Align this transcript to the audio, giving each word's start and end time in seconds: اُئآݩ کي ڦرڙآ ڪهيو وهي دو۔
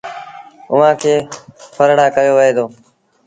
اُئآݩ 0.71 0.95
کي 1.01 1.13
ڦرڙآ 1.75 2.05
ڪهيو 2.15 2.33
وهي 2.37 2.51
دو۔ 2.57 2.65